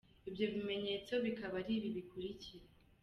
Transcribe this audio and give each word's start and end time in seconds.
Ibyo 0.29 0.45
bimenyetso 0.53 1.13
bikaba 1.25 1.55
ari 1.61 1.73
ibi 1.77 1.89
bikurikira:. 1.97 2.65